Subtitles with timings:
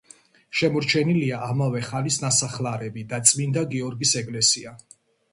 [0.59, 4.73] შემორჩენილია ამავე ხანის ნასახლარები და წმინდა გიორგის ეკლესია.